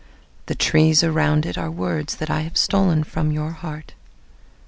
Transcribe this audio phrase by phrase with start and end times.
[0.47, 3.93] The trees around itAre words that I have stolen from your heart.